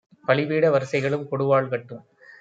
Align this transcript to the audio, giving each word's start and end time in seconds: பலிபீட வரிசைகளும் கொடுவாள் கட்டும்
பலிபீட 0.25 0.65
வரிசைகளும் 0.69 1.27
கொடுவாள் 1.31 1.69
கட்டும் 1.69 2.03